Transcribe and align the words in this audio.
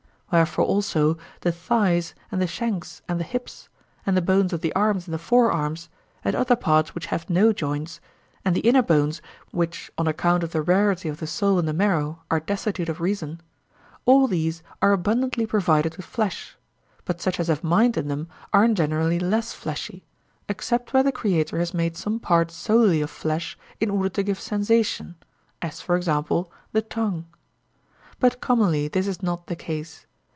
Wherefore 0.33 0.63
also 0.63 1.17
the 1.41 1.51
thighs 1.51 2.13
and 2.31 2.41
the 2.41 2.47
shanks 2.47 3.01
and 3.09 3.19
the 3.19 3.25
hips, 3.25 3.67
and 4.05 4.15
the 4.15 4.21
bones 4.21 4.53
of 4.53 4.61
the 4.61 4.71
arms 4.71 5.05
and 5.05 5.13
the 5.13 5.17
forearms, 5.19 5.89
and 6.23 6.33
other 6.37 6.55
parts 6.55 6.95
which 6.95 7.07
have 7.07 7.29
no 7.29 7.51
joints, 7.51 7.99
and 8.45 8.55
the 8.55 8.61
inner 8.61 8.81
bones, 8.81 9.21
which 9.51 9.91
on 9.97 10.07
account 10.07 10.41
of 10.41 10.53
the 10.53 10.61
rarity 10.61 11.09
of 11.09 11.17
the 11.19 11.27
soul 11.27 11.59
in 11.59 11.65
the 11.65 11.73
marrow 11.73 12.23
are 12.31 12.39
destitute 12.39 12.87
of 12.87 13.01
reason—all 13.01 14.27
these 14.27 14.63
are 14.81 14.93
abundantly 14.93 15.45
provided 15.45 15.97
with 15.97 16.05
flesh; 16.05 16.55
but 17.03 17.19
such 17.19 17.37
as 17.37 17.49
have 17.49 17.61
mind 17.61 17.97
in 17.97 18.07
them 18.07 18.29
are 18.53 18.63
in 18.63 18.73
general 18.73 19.09
less 19.09 19.51
fleshy, 19.51 20.05
except 20.47 20.93
where 20.93 21.03
the 21.03 21.11
creator 21.11 21.59
has 21.59 21.73
made 21.73 21.97
some 21.97 22.21
part 22.21 22.49
solely 22.51 23.01
of 23.01 23.09
flesh 23.09 23.57
in 23.81 23.89
order 23.89 24.07
to 24.07 24.23
give 24.23 24.39
sensation,—as, 24.39 25.81
for 25.81 25.97
example, 25.97 26.49
the 26.71 26.81
tongue. 26.81 27.25
But 28.17 28.39
commonly 28.39 28.87
this 28.87 29.07
is 29.07 29.21
not 29.21 29.47
the 29.47 29.57
case. 29.57 30.05